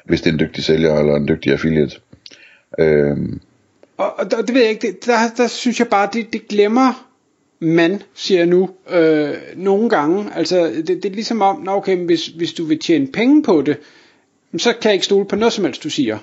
hvis 0.05 0.21
det 0.21 0.29
er 0.29 0.33
en 0.33 0.39
dygtig 0.39 0.63
sælger 0.63 0.99
eller 0.99 1.15
en 1.15 1.27
dygtig 1.27 1.51
affiliate. 1.51 1.95
Øh, 2.79 3.17
og, 4.01 4.25
og 4.37 4.47
det 4.47 4.53
ved 4.53 4.61
jeg 4.61 4.69
ikke, 4.69 4.87
det, 4.87 5.05
der, 5.05 5.17
der 5.37 5.47
synes 5.47 5.79
jeg 5.79 5.87
bare, 5.87 6.09
det, 6.13 6.33
det 6.33 6.47
glemmer 6.47 7.07
man, 7.59 8.01
siger 8.13 8.39
jeg 8.39 8.47
nu, 8.47 8.69
øh, 8.91 9.33
nogle 9.55 9.89
gange. 9.89 10.25
Altså, 10.35 10.71
det, 10.75 10.87
det 10.87 11.05
er 11.05 11.13
ligesom 11.13 11.41
om, 11.41 11.61
nå 11.61 11.71
okay, 11.71 11.97
hvis, 11.97 12.27
hvis 12.27 12.53
du 12.53 12.63
vil 12.63 12.79
tjene 12.79 13.07
penge 13.07 13.43
på 13.43 13.61
det, 13.61 13.77
så 14.57 14.73
kan 14.81 14.89
jeg 14.89 14.93
ikke 14.93 15.05
stole 15.05 15.25
på 15.25 15.35
noget 15.35 15.53
som 15.53 15.65
helst, 15.65 15.83
du 15.83 15.89
siger. 15.89 16.17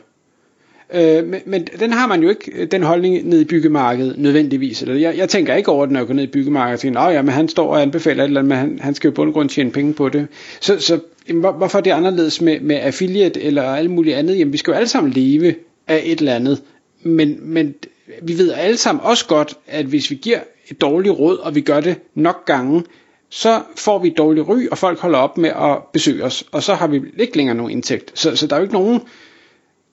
Øh, 0.94 1.26
men, 1.26 1.40
men 1.46 1.68
den 1.80 1.92
har 1.92 2.06
man 2.06 2.22
jo 2.22 2.28
ikke, 2.28 2.52
øh, 2.54 2.70
den 2.70 2.82
holdning 2.82 3.28
ned 3.28 3.40
i 3.40 3.44
byggemarkedet 3.44 4.18
nødvendigvis. 4.18 4.82
Eller 4.82 4.94
jeg, 4.94 5.16
jeg 5.16 5.28
tænker 5.28 5.54
ikke 5.54 5.70
over 5.70 5.86
det, 5.86 5.92
når 5.92 6.00
jeg 6.00 6.06
går 6.06 6.14
ned 6.14 6.24
i 6.24 6.26
byggemarkedet 6.26 6.74
og 6.74 6.80
tænker, 6.80 7.10
ja, 7.10 7.22
men 7.22 7.34
han 7.34 7.48
står 7.48 7.70
og 7.70 7.82
anbefaler 7.82 8.24
et 8.24 8.28
eller 8.28 8.40
andet, 8.40 8.48
men 8.48 8.58
han, 8.58 8.78
han 8.82 8.94
skal 8.94 9.08
jo 9.08 9.14
på 9.14 9.22
en 9.22 9.32
grund 9.32 9.48
tjene 9.48 9.70
penge 9.70 9.94
på 9.94 10.08
det. 10.08 10.26
Så, 10.60 10.80
så 10.80 11.00
hvor, 11.34 11.52
hvorfor 11.52 11.78
er 11.78 11.82
det 11.82 11.90
anderledes 11.90 12.40
med, 12.40 12.60
med 12.60 12.76
affiliate 12.76 13.42
eller 13.42 13.62
alt 13.62 13.90
muligt 13.90 14.16
andet? 14.16 14.38
Jamen, 14.38 14.52
vi 14.52 14.58
skal 14.58 14.70
jo 14.70 14.76
alle 14.76 14.88
sammen 14.88 15.12
leve 15.12 15.54
af 15.88 16.02
et 16.04 16.18
eller 16.18 16.34
andet. 16.34 16.62
Men, 17.02 17.38
men 17.40 17.74
vi 18.22 18.38
ved 18.38 18.52
alle 18.52 18.76
sammen 18.76 19.04
også 19.04 19.26
godt, 19.26 19.54
at 19.66 19.86
hvis 19.86 20.10
vi 20.10 20.14
giver 20.14 20.40
et 20.68 20.80
dårligt 20.80 21.14
råd, 21.18 21.36
og 21.36 21.54
vi 21.54 21.60
gør 21.60 21.80
det 21.80 21.96
nok 22.14 22.46
gange, 22.46 22.84
så 23.28 23.62
får 23.76 23.98
vi 23.98 24.08
et 24.08 24.18
dårligt 24.18 24.48
ry, 24.48 24.68
og 24.70 24.78
folk 24.78 24.98
holder 24.98 25.18
op 25.18 25.38
med 25.38 25.50
at 25.50 25.78
besøge 25.92 26.24
os, 26.24 26.44
og 26.52 26.62
så 26.62 26.74
har 26.74 26.86
vi 26.86 27.02
ikke 27.18 27.36
længere 27.36 27.56
nogen 27.56 27.72
indtægt. 27.72 28.18
Så, 28.18 28.36
så 28.36 28.46
der 28.46 28.56
er 28.56 28.60
jo 28.60 28.62
ikke 28.62 28.74
nogen, 28.74 29.00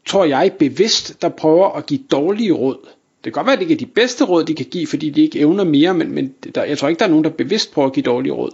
tror 0.05 0.25
jeg, 0.25 0.51
bevidst, 0.59 1.21
der 1.21 1.29
prøver 1.29 1.69
at 1.69 1.85
give 1.85 1.99
dårlige 2.11 2.51
råd. 2.51 2.77
Det 3.23 3.23
kan 3.23 3.31
godt 3.31 3.45
være, 3.45 3.53
at 3.53 3.59
det 3.59 3.63
ikke 3.63 3.83
er 3.83 3.87
de 3.87 3.91
bedste 3.95 4.23
råd, 4.23 4.43
de 4.43 4.55
kan 4.55 4.65
give, 4.65 4.87
fordi 4.87 5.09
de 5.09 5.21
ikke 5.21 5.39
evner 5.39 5.63
mere, 5.63 5.93
men, 5.93 6.11
men 6.11 6.33
der, 6.55 6.63
jeg 6.63 6.77
tror 6.77 6.87
ikke, 6.87 6.99
der 6.99 7.05
er 7.05 7.09
nogen, 7.09 7.23
der 7.23 7.29
bevidst 7.29 7.73
prøver 7.73 7.87
at 7.87 7.93
give 7.93 8.03
dårlige 8.03 8.33
råd. 8.33 8.51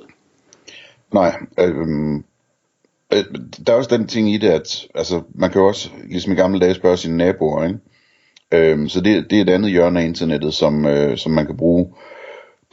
Nej, 1.13 1.35
øh, 1.59 2.21
Øh, 3.13 3.23
der 3.67 3.73
er 3.73 3.77
også 3.77 3.97
den 3.97 4.07
ting 4.07 4.33
i 4.33 4.37
det, 4.37 4.47
at 4.47 4.87
altså, 4.95 5.21
man 5.35 5.51
kan 5.51 5.61
jo 5.61 5.67
også, 5.67 5.89
ligesom 6.09 6.31
i 6.31 6.35
gamle 6.35 6.59
dage, 6.59 6.73
spørge 6.73 6.97
sine 6.97 7.17
naboer, 7.17 7.63
ikke? 7.63 7.79
Øhm, 8.51 8.89
så 8.89 9.01
det, 9.01 9.25
det 9.29 9.37
er 9.37 9.41
et 9.41 9.49
andet 9.49 9.71
hjørne 9.71 10.01
af 10.01 10.05
internettet, 10.05 10.53
som, 10.53 10.85
øh, 10.85 11.17
som 11.17 11.31
man 11.31 11.45
kan 11.45 11.57
bruge. 11.57 11.87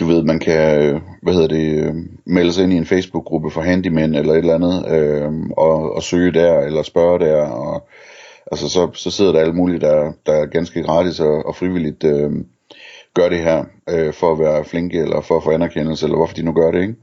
Du 0.00 0.04
ved, 0.04 0.22
man 0.22 0.38
kan, 0.38 0.82
øh, 0.82 1.00
hvad 1.22 1.34
hedder 1.34 1.48
det, 1.48 1.84
øh, 1.84 1.94
melde 2.24 2.52
sig 2.52 2.64
ind 2.64 2.72
i 2.72 2.76
en 2.76 2.86
Facebook-gruppe 2.86 3.50
for 3.50 3.60
handymænd 3.60 4.16
eller 4.16 4.32
et 4.32 4.38
eller 4.38 4.54
andet, 4.54 4.88
øh, 4.90 5.32
og, 5.56 5.92
og 5.92 6.02
søge 6.02 6.32
der, 6.32 6.60
eller 6.60 6.82
spørge 6.82 7.18
der, 7.18 7.42
og 7.42 7.88
altså 8.52 8.68
så, 8.68 8.90
så 8.94 9.10
sidder 9.10 9.32
der 9.32 9.40
alle 9.40 9.52
mulige, 9.52 9.80
der, 9.80 10.12
der 10.26 10.32
er 10.32 10.46
ganske 10.46 10.82
gratis 10.82 11.20
og, 11.20 11.46
og 11.46 11.56
frivilligt 11.56 12.04
øh, 12.04 12.30
gør 13.14 13.28
det 13.28 13.38
her, 13.38 13.64
øh, 13.90 14.12
for 14.12 14.32
at 14.32 14.38
være 14.38 14.64
flinke, 14.64 14.98
eller 14.98 15.20
for 15.20 15.36
at 15.36 15.44
få 15.44 15.50
anerkendelse, 15.50 16.06
eller 16.06 16.16
hvorfor 16.16 16.34
de 16.34 16.42
nu 16.42 16.52
gør 16.52 16.70
det, 16.70 16.82
ikke? 16.82 16.94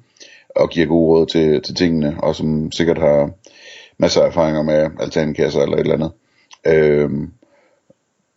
og 0.56 0.70
giver 0.70 0.88
gode 0.88 1.20
råd 1.20 1.26
til, 1.26 1.62
til 1.62 1.76
tingene, 1.76 2.16
og 2.20 2.36
som 2.36 2.72
sikkert 2.72 2.98
har 2.98 3.30
masser 3.98 4.22
af 4.22 4.28
erfaringer 4.28 4.64
med 4.64 4.90
altankasser 5.00 5.62
eller 5.62 5.78
et 5.78 5.80
eller 5.80 5.94
andet. 5.94 6.12
Øh, 6.68 7.10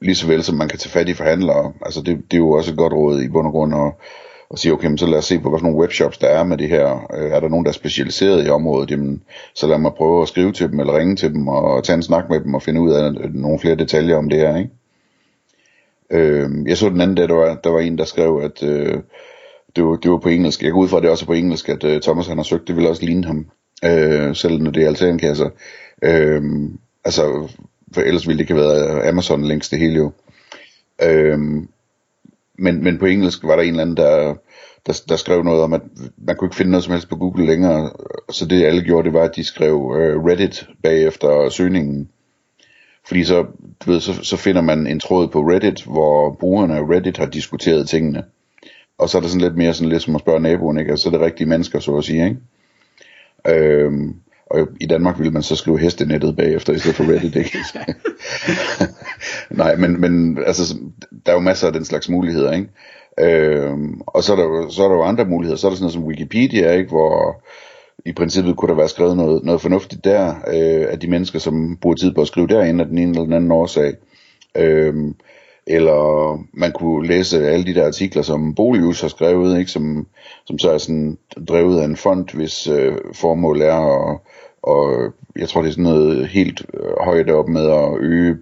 lige 0.01 0.15
så 0.15 0.27
vel 0.27 0.43
som 0.43 0.57
man 0.57 0.69
kan 0.69 0.79
tage 0.79 0.91
fat 0.91 1.09
i 1.09 1.15
forhandlere. 1.15 1.73
Altså 1.83 2.03
det, 2.03 2.17
det 2.17 2.35
er 2.37 2.39
jo 2.39 2.51
også 2.51 2.71
et 2.71 2.79
godt 2.79 2.93
råd 2.93 3.23
i 3.23 3.29
bund 3.29 3.47
og 3.47 3.53
grund 3.53 3.75
at, 3.75 3.93
at 4.51 4.59
sige, 4.59 4.73
okay, 4.73 4.97
så 4.97 5.07
lad 5.07 5.19
os 5.19 5.25
se 5.25 5.39
på, 5.39 5.49
hvad 5.49 5.59
for 5.59 5.65
nogle 5.65 5.81
webshops 5.81 6.19
der 6.19 6.29
er 6.29 6.45
med 6.45 6.59
det 6.59 6.69
her. 6.69 7.07
Øh, 7.15 7.31
er 7.31 7.41
der 7.41 7.49
nogen, 7.49 7.65
der 7.65 7.71
er 7.71 7.75
specialiseret 7.75 8.47
i 8.47 8.51
området, 8.51 8.91
jamen, 8.91 9.23
så 9.55 9.67
lad 9.67 9.79
mig 9.79 9.93
prøve 9.97 10.23
at 10.23 10.29
skrive 10.29 10.53
til 10.53 10.71
dem, 10.71 10.81
eller 10.81 10.99
ringe 10.99 11.17
til 11.17 11.35
dem, 11.35 11.49
og 11.49 11.85
tage 11.85 11.97
en 11.97 12.03
snak 12.03 12.25
med 12.31 12.41
dem, 12.41 12.55
og 12.55 12.63
finde 12.63 12.81
ud 12.81 12.93
af 12.93 13.11
øh, 13.11 13.35
nogle 13.35 13.59
flere 13.59 13.75
detaljer 13.75 14.17
om 14.17 14.29
det 14.29 14.39
her, 14.39 14.57
ikke? 14.57 14.71
Øh, 16.11 16.51
jeg 16.67 16.77
så 16.77 16.89
den 16.89 17.01
anden 17.01 17.17
dag, 17.17 17.29
der 17.29 17.35
var, 17.35 17.55
der 17.55 17.71
var 17.71 17.81
en, 17.81 17.99
der 17.99 18.05
skrev, 18.05 18.41
at 18.45 18.63
øh, 18.63 18.99
det 19.77 19.85
var, 19.85 19.97
det 19.97 20.11
var 20.11 20.19
på 20.19 20.29
engelsk. 20.29 20.63
Jeg 20.63 20.73
går 20.73 20.81
ud 20.81 20.89
fra, 20.89 20.97
at 20.97 21.03
det 21.03 21.11
også 21.11 21.25
er 21.25 21.27
på 21.27 21.33
engelsk, 21.33 21.69
at 21.69 21.85
øh, 21.85 22.01
Thomas 22.01 22.27
han 22.27 22.37
har 22.37 22.45
søgt. 22.45 22.69
Det 22.69 22.77
vil 22.77 22.89
også 22.89 23.05
ligne 23.05 23.25
ham, 23.25 23.47
øh, 23.85 24.35
selv 24.35 24.63
når 24.63 24.71
det 24.71 24.83
er 24.83 24.89
altankasser. 24.89 25.51
Øh, 26.03 26.43
altså, 27.05 27.49
for 27.95 28.01
ellers 28.01 28.27
ville 28.27 28.39
det 28.39 28.51
ikke 28.51 28.55
have 28.55 28.69
været 28.69 29.03
øh, 29.03 29.09
Amazon 29.09 29.45
links 29.45 29.69
det 29.69 29.79
hele 29.79 29.97
jo. 29.97 30.13
Øhm, 31.03 31.69
men, 32.59 32.85
men 32.85 32.99
på 32.99 33.07
engelsk 33.07 33.45
var 33.45 33.57
der 33.57 33.63
en 33.63 33.69
eller 33.69 33.83
anden, 33.83 33.97
der, 33.97 34.35
der, 34.87 35.03
der 35.09 35.17
skrev 35.17 35.43
noget 35.43 35.63
om, 35.63 35.73
at 35.73 35.81
man 36.17 36.37
kunne 36.37 36.47
ikke 36.47 36.57
finde 36.57 36.71
noget 36.71 36.85
som 36.85 36.93
helst 36.93 37.09
på 37.09 37.17
Google 37.17 37.47
længere. 37.47 37.91
Så 38.31 38.47
det 38.47 38.65
alle 38.65 38.83
gjorde, 38.83 39.05
det 39.05 39.13
var, 39.15 39.23
at 39.23 39.37
de 39.37 39.45
skrev 39.45 39.97
øh, 39.99 40.25
Reddit 40.25 40.67
bagefter 40.83 41.49
søgningen. 41.49 42.09
Fordi 43.07 43.25
så, 43.25 43.47
du 43.81 43.91
ved, 43.91 44.01
så, 44.01 44.13
så 44.25 44.37
finder 44.37 44.63
man 44.63 44.87
en 44.87 45.01
tråd 45.01 45.29
på 45.29 45.41
Reddit, 45.41 45.85
hvor 45.85 46.37
brugerne 46.41 46.77
af 46.77 46.83
Reddit 46.83 47.17
har 47.17 47.27
diskuteret 47.27 47.89
tingene. 47.89 48.25
og 48.99 49.09
så 49.09 49.19
er 49.19 49.23
det 49.23 49.31
sådan 49.31 49.43
lidt 49.43 49.57
mere 49.57 49.75
sådan 49.75 49.89
lidt 49.89 50.03
som 50.03 50.15
at 50.15 50.21
spørge 50.21 50.41
naboen, 50.41 50.79
ikke? 50.79 50.91
Altså, 50.91 51.03
så 51.03 51.09
er 51.09 51.13
det 51.13 51.21
rigtige 51.21 51.49
mennesker, 51.49 51.79
så 51.79 51.97
at 51.97 52.05
sige, 52.05 52.25
ikke? 52.25 52.37
Øhm, 53.49 54.15
og 54.51 54.69
i 54.81 54.87
Danmark 54.87 55.19
ville 55.19 55.33
man 55.33 55.43
så 55.43 55.57
skrive 55.57 55.79
hestenettet 55.79 56.37
bagefter, 56.37 56.73
i 56.73 56.79
stedet 56.79 56.97
for 56.97 57.05
Reddit, 57.05 57.37
ikke? 57.37 57.59
Nej, 59.63 59.77
men, 59.77 60.01
men 60.01 60.39
altså, 60.47 60.77
der 61.27 61.33
er 61.33 61.37
jo 61.37 61.41
masser 61.41 61.67
af 61.67 61.73
den 61.73 61.85
slags 61.85 62.09
muligheder, 62.09 62.53
ikke? 62.53 62.69
Øhm, 63.21 64.01
og 64.07 64.23
så 64.25 64.33
er, 64.33 64.37
der 64.37 64.45
jo, 64.45 64.71
så 64.71 64.85
er 64.85 64.89
der 64.89 64.95
jo 64.95 65.03
andre 65.03 65.25
muligheder. 65.25 65.57
Så 65.57 65.67
er 65.67 65.71
der 65.71 65.77
sådan 65.77 65.83
noget 65.83 65.93
som 65.93 66.05
Wikipedia, 66.05 66.73
ikke? 66.73 66.89
Hvor 66.89 67.43
i 68.07 68.13
princippet 68.13 68.57
kunne 68.57 68.69
der 68.69 68.75
være 68.75 68.89
skrevet 68.89 69.17
noget, 69.17 69.45
noget 69.45 69.61
fornuftigt 69.61 70.05
der, 70.05 70.29
øh, 70.29 70.87
af 70.93 71.01
de 71.01 71.11
mennesker, 71.11 71.39
som 71.39 71.77
bruger 71.77 71.97
tid 71.97 72.13
på 72.13 72.21
at 72.21 72.27
skrive 72.27 72.47
derinde 72.47 72.85
af 72.85 72.89
den 72.89 72.99
ene 72.99 73.11
eller 73.11 73.25
den 73.25 73.33
anden 73.33 73.53
årsag. 73.53 73.95
Øhm, 74.55 75.15
eller 75.71 76.45
man 76.53 76.73
kunne 76.73 77.09
læse 77.09 77.49
alle 77.49 77.67
de 77.67 77.75
der 77.75 77.87
artikler, 77.87 78.23
som 78.23 78.55
Bolius 78.55 79.01
har 79.01 79.09
skrevet, 79.09 79.59
ikke? 79.59 79.71
Som, 79.71 80.07
som 80.47 80.59
så 80.59 80.71
er 80.71 80.79
sådan 80.79 81.19
drevet 81.49 81.81
af 81.81 81.85
en 81.85 81.97
fond, 81.97 82.35
hvis 82.35 82.69
øh, 82.69 82.95
formål 83.15 83.61
er 83.61 84.11
at, 84.11 84.19
og 84.63 85.13
jeg 85.37 85.49
tror 85.49 85.63
det 85.63 85.69
er 85.69 85.73
sådan 85.73 85.85
noget 85.85 86.29
helt 86.29 86.67
øh, 86.75 87.05
højt 87.05 87.31
op 87.31 87.49
med 87.49 87.71
at 87.71 88.01
øge 88.01 88.37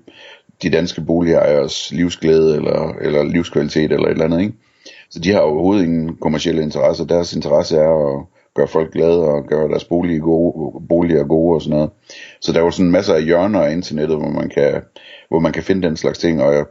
de 0.63 0.71
danske 0.71 1.01
boligejers 1.01 1.93
livsglæde 1.93 2.57
eller, 2.57 2.93
eller 3.01 3.23
livskvalitet 3.23 3.93
eller 3.93 4.07
et 4.07 4.11
eller 4.11 4.25
andet, 4.25 4.41
ikke? 4.41 4.55
Så 5.11 5.19
de 5.19 5.33
har 5.33 5.41
overhovedet 5.41 5.85
ingen 5.85 6.17
kommersielle 6.17 6.63
interesser. 6.63 7.05
Deres 7.05 7.33
interesse 7.33 7.77
er 7.77 8.17
at 8.17 8.25
gøre 8.55 8.69
folk 8.69 8.93
glade 8.93 9.25
og 9.25 9.47
gøre 9.47 9.69
deres 9.69 9.85
boliger 9.85 10.21
gode, 10.21 10.83
boliger 10.89 11.25
gode 11.25 11.55
og 11.55 11.63
sådan 11.63 11.77
noget. 11.77 11.91
Så 12.41 12.53
der 12.53 12.59
er 12.59 12.65
jo 12.65 12.71
sådan 12.71 12.91
masser 12.91 13.15
af 13.15 13.25
hjørner 13.25 13.61
af 13.61 13.73
internettet, 13.73 14.17
hvor 14.19 14.29
man 14.29 14.49
kan, 14.49 14.83
hvor 15.29 15.39
man 15.39 15.53
kan 15.53 15.63
finde 15.63 15.89
den 15.89 15.97
slags 15.97 16.19
ting, 16.19 16.43
og 16.43 16.55
jeg, 16.55 16.65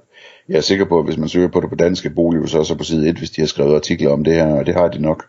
jeg 0.49 0.57
er 0.57 0.61
sikker 0.61 0.85
på, 0.85 0.99
at 0.99 1.05
hvis 1.05 1.17
man 1.17 1.29
søger 1.29 1.47
på 1.47 1.61
det 1.61 1.69
på 1.69 1.75
danske 1.75 2.09
bolig, 2.09 2.49
så 2.49 2.59
er 2.59 2.63
så 2.63 2.75
på 2.75 2.83
side 2.83 3.09
1, 3.09 3.17
hvis 3.17 3.29
de 3.29 3.41
har 3.41 3.47
skrevet 3.47 3.75
artikler 3.75 4.11
om 4.11 4.23
det 4.23 4.33
her, 4.33 4.45
og 4.45 4.65
det 4.65 4.73
har 4.73 4.87
de 4.87 5.01
nok. 5.01 5.25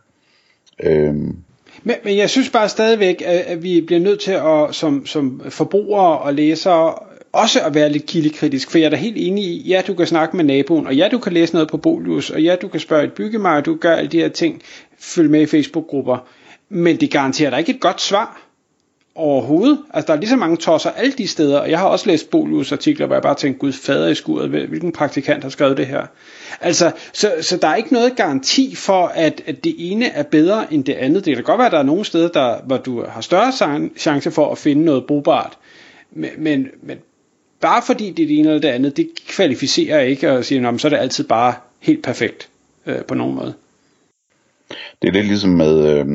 Øhm. 0.82 1.37
Men, 1.82 1.96
men 2.04 2.16
jeg 2.16 2.30
synes 2.30 2.50
bare 2.50 2.68
stadigvæk, 2.68 3.23
at, 3.26 3.62
vi 3.62 3.80
bliver 3.80 4.00
nødt 4.00 4.20
til 4.20 4.32
at, 4.32 4.75
som, 4.75 5.06
som 5.06 5.42
forbrugere 5.49 6.18
og 6.18 6.35
læsere, 6.35 6.94
også 7.32 7.61
at 7.61 7.75
være 7.75 7.92
lidt 7.92 8.06
kildekritisk, 8.06 8.70
for 8.70 8.78
jeg 8.78 8.87
er 8.87 8.90
da 8.90 8.96
helt 8.96 9.16
enig 9.18 9.44
i, 9.44 9.68
ja, 9.68 9.82
du 9.87 9.94
kan 9.94 10.06
snakke 10.06 10.37
med 10.37 10.44
naboen, 10.44 10.87
og 10.87 10.96
ja, 10.96 11.08
du 11.12 11.18
kan 11.18 11.32
læse 11.32 11.54
noget 11.54 11.68
på 11.68 11.76
Bolius, 11.76 12.30
og 12.30 12.42
ja, 12.42 12.56
du 12.62 12.68
kan 12.68 12.80
spørge 12.80 13.04
et 13.04 13.12
byggemarked, 13.12 13.64
du 13.64 13.76
gør 13.76 13.94
alle 13.94 14.11
de 14.11 14.18
her 14.18 14.28
ting, 14.28 14.62
følg 14.99 15.30
med 15.30 15.40
i 15.40 15.46
Facebook-grupper, 15.46 16.26
men 16.68 16.96
det 16.96 17.11
garanterer 17.11 17.50
dig 17.50 17.58
ikke 17.58 17.73
et 17.73 17.80
godt 17.80 18.00
svar 18.00 18.45
overhovedet. 19.16 19.78
Altså, 19.94 20.06
der 20.06 20.12
er 20.14 20.20
lige 20.20 20.30
så 20.30 20.37
mange 20.37 20.56
tosser 20.56 20.90
alle 20.90 21.12
de 21.12 21.28
steder, 21.28 21.61
og 21.61 21.70
jeg 21.70 21.78
har 21.78 21.87
også 21.87 22.06
læst 22.06 22.30
Bolius 22.30 22.73
artikler, 22.73 23.06
hvor 23.06 23.14
jeg 23.14 23.23
bare 23.23 23.35
tænkte, 23.35 23.58
gud 23.58 23.73
fader 23.73 24.08
i 24.08 24.14
skuret, 24.14 24.49
hvilken 24.49 24.92
praktikant 24.92 25.42
har 25.42 25.50
skrevet 25.50 25.76
det 25.76 25.87
her. 25.87 26.06
Altså, 26.61 26.92
så, 27.12 27.32
så 27.40 27.56
der 27.56 27.68
er 27.68 27.75
ikke 27.75 27.92
noget 27.92 28.16
garanti 28.16 28.75
for, 28.75 29.06
at, 29.06 29.42
at 29.46 29.64
det 29.64 29.75
ene 29.78 30.06
er 30.06 30.23
bedre 30.23 30.75
end 30.75 30.85
det 30.85 30.92
andet. 30.92 31.25
Det 31.25 31.35
kan 31.35 31.44
godt 31.44 31.58
være, 31.58 31.66
at 31.66 31.73
der 31.73 31.78
er 31.78 31.82
nogle 31.82 32.04
steder, 32.04 32.28
der, 32.28 32.56
hvor 32.66 32.76
du 32.76 33.04
har 33.08 33.20
større 33.20 33.52
chance 33.96 34.30
for 34.30 34.52
at 34.52 34.58
finde 34.58 34.85
noget 34.85 35.04
brugbart, 35.06 35.58
men, 36.12 36.30
men, 36.38 36.66
men 36.82 36.99
bare 37.61 37.82
fordi 37.87 38.11
det 38.11 38.23
er 38.23 38.26
det 38.26 38.38
ene 38.38 38.49
eller 38.49 38.61
det 38.61 38.68
andet, 38.68 38.96
det 38.96 39.08
kvalificerer 39.28 40.00
ikke 40.00 40.28
at 40.28 40.44
sige, 40.46 40.78
så 40.78 40.88
er 40.88 40.90
det 40.90 40.96
altid 40.96 41.25
bare 41.25 41.54
helt 41.80 42.02
perfekt 42.02 42.49
øh, 42.87 43.04
på 43.04 43.14
nogen 43.14 43.35
måde. 43.35 43.54
Det 45.02 45.08
er 45.08 45.12
lidt 45.12 45.26
ligesom 45.26 45.50
med, 45.50 45.88
øh, 45.88 46.06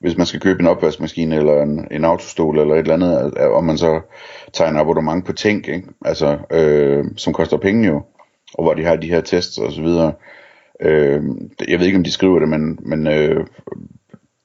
hvis 0.00 0.16
man 0.16 0.26
skal 0.26 0.40
købe 0.40 0.60
en 0.60 0.66
opvaskemaskine 0.66 1.36
eller 1.36 1.62
en, 1.62 1.88
en 1.90 2.04
autostol 2.04 2.58
eller 2.58 2.74
et 2.74 2.78
eller 2.78 2.94
andet, 2.94 3.34
og 3.34 3.64
man 3.64 3.78
så 3.78 4.00
tager 4.52 4.70
en 4.70 4.76
abonnement 4.76 5.26
på 5.26 5.32
Tænk, 5.32 5.68
ikke? 5.68 5.88
Altså, 6.04 6.38
øh, 6.50 7.04
som 7.16 7.32
koster 7.32 7.56
penge 7.56 7.88
jo, 7.88 8.02
og 8.54 8.64
hvor 8.64 8.74
de 8.74 8.84
har 8.84 8.96
de 8.96 9.08
her 9.08 9.20
tests 9.20 9.58
og 9.58 9.72
så 9.72 9.82
videre. 9.82 10.12
Øh, 10.80 11.22
jeg 11.68 11.78
ved 11.78 11.86
ikke, 11.86 11.98
om 11.98 12.04
de 12.04 12.12
skriver 12.12 12.38
det, 12.38 12.48
men, 12.48 12.78
men 12.82 13.06
øh, 13.06 13.46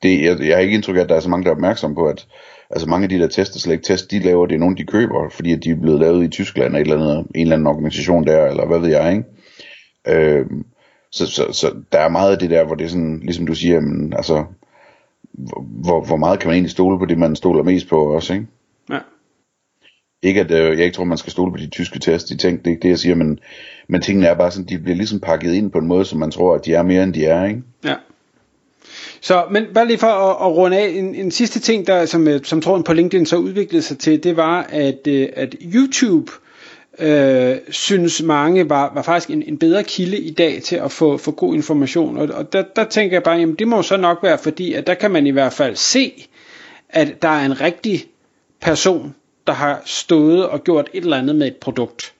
det, 0.03 0.23
jeg, 0.23 0.39
jeg 0.39 0.55
har 0.55 0.61
ikke 0.61 0.73
indtryk 0.73 0.95
af, 0.95 1.01
at 1.01 1.09
der 1.09 1.15
er 1.15 1.19
så 1.19 1.29
mange, 1.29 1.43
der 1.43 1.49
er 1.49 1.55
opmærksom 1.55 1.95
på, 1.95 2.05
at 2.05 2.27
altså 2.69 2.89
mange 2.89 3.03
af 3.03 3.09
de 3.09 3.19
der 3.19 3.27
tester, 3.27 3.59
slet 3.59 3.83
test, 3.83 4.11
de 4.11 4.19
laver, 4.19 4.45
det 4.45 4.55
er 4.55 4.59
nogen, 4.59 4.77
de 4.77 4.83
køber, 4.85 5.29
fordi 5.29 5.55
de 5.55 5.69
er 5.69 5.81
blevet 5.81 5.99
lavet 5.99 6.23
i 6.23 6.27
Tyskland 6.27 6.75
eller, 6.75 6.79
et 6.79 6.99
eller 6.99 7.11
andet, 7.11 7.27
en 7.35 7.41
eller 7.41 7.55
anden 7.55 7.67
organisation 7.67 8.27
der, 8.27 8.45
eller 8.45 8.65
hvad 8.65 8.79
ved 8.79 8.89
jeg, 8.89 9.11
ikke? 9.11 9.23
Øh, 10.07 10.45
så, 11.11 11.27
så, 11.27 11.51
så 11.51 11.73
der 11.91 11.99
er 11.99 12.09
meget 12.09 12.31
af 12.31 12.39
det 12.39 12.49
der, 12.49 12.65
hvor 12.65 12.75
det 12.75 12.85
er 12.85 12.89
sådan, 12.89 13.19
ligesom 13.19 13.47
du 13.47 13.55
siger, 13.55 13.79
men, 13.79 14.13
altså, 14.13 14.45
hvor, 15.83 16.05
hvor 16.05 16.17
meget 16.17 16.39
kan 16.39 16.47
man 16.47 16.53
egentlig 16.53 16.71
stole 16.71 16.99
på 16.99 17.05
det, 17.05 17.17
man 17.17 17.35
stoler 17.35 17.63
mest 17.63 17.89
på 17.89 18.13
også, 18.13 18.33
ikke? 18.33 18.45
Ja. 18.89 18.99
Ikke 20.23 20.41
at 20.41 20.51
øh, 20.51 20.77
jeg 20.77 20.85
ikke 20.85 20.95
tror, 20.95 21.03
man 21.03 21.17
skal 21.17 21.31
stole 21.31 21.51
på 21.51 21.57
de 21.57 21.67
tyske 21.67 21.99
test, 21.99 22.29
de 22.29 22.37
ting, 22.37 22.59
det 22.59 22.67
er 22.67 22.71
ikke 22.71 22.81
det, 22.81 22.89
jeg 22.89 22.99
siger, 22.99 23.15
men, 23.15 23.39
men 23.87 24.01
tingene 24.01 24.27
er 24.27 24.35
bare 24.35 24.51
sådan, 24.51 24.69
de 24.69 24.77
bliver 24.77 24.97
ligesom 24.97 25.19
pakket 25.19 25.53
ind 25.53 25.71
på 25.71 25.77
en 25.77 25.87
måde, 25.87 26.05
som 26.05 26.19
man 26.19 26.31
tror, 26.31 26.55
at 26.55 26.65
de 26.65 26.73
er 26.73 26.83
mere, 26.83 27.03
end 27.03 27.13
de 27.13 27.25
er, 27.25 27.45
ikke? 27.45 27.61
Ja. 27.83 27.95
Så, 29.21 29.45
men 29.51 29.65
bare 29.73 29.87
lige 29.87 29.97
for 29.97 30.07
at, 30.07 30.47
at 30.47 30.57
runde 30.57 30.77
af, 30.77 30.87
en, 30.87 31.15
en 31.15 31.31
sidste 31.31 31.59
ting, 31.59 31.87
der, 31.87 32.05
som, 32.05 32.27
øh, 32.27 32.43
som 32.43 32.61
tråden 32.61 32.83
på 32.83 32.93
LinkedIn 32.93 33.25
så 33.25 33.37
udviklede 33.37 33.83
sig 33.83 33.97
til, 33.97 34.23
det 34.23 34.37
var, 34.37 34.63
at, 34.69 35.07
øh, 35.07 35.29
at 35.33 35.55
YouTube 35.61 36.31
øh, 36.99 37.55
synes 37.69 38.21
mange 38.21 38.69
var, 38.69 38.91
var 38.93 39.01
faktisk 39.01 39.29
en, 39.29 39.43
en 39.43 39.57
bedre 39.57 39.83
kilde 39.83 40.17
i 40.17 40.31
dag 40.31 40.61
til 40.61 40.75
at 40.75 40.91
få, 40.91 41.17
få 41.17 41.31
god 41.31 41.55
information. 41.55 42.17
Og, 42.17 42.27
og 42.33 42.53
der, 42.53 42.63
der 42.75 42.83
tænker 42.83 43.15
jeg 43.15 43.23
bare, 43.23 43.37
jamen 43.37 43.55
det 43.55 43.67
må 43.67 43.81
så 43.81 43.97
nok 43.97 44.23
være 44.23 44.37
fordi, 44.37 44.73
at 44.73 44.87
der 44.87 44.93
kan 44.93 45.11
man 45.11 45.27
i 45.27 45.31
hvert 45.31 45.53
fald 45.53 45.75
se, 45.75 46.27
at 46.89 47.21
der 47.21 47.29
er 47.29 47.45
en 47.45 47.61
rigtig 47.61 48.05
person, 48.61 49.15
der 49.47 49.53
har 49.53 49.81
stået 49.85 50.47
og 50.49 50.63
gjort 50.63 50.89
et 50.93 51.03
eller 51.03 51.17
andet 51.17 51.35
med 51.35 51.47
et 51.47 51.55
produkt. 51.55 52.13